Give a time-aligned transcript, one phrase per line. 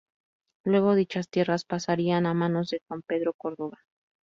[0.65, 3.77] Luego dichas tierras pasarían a manos de Juan Pedro Córdova.